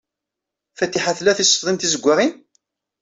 Fatiḥa 0.77 1.13
tla 1.17 1.33
tisefḍin 1.37 1.77
tiẓeɣɣalin? 1.77 2.33